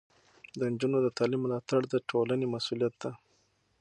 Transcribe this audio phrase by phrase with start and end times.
[0.57, 3.11] د نجونو د تعلیم ملاتړ د ټولنې مسؤلیت دی.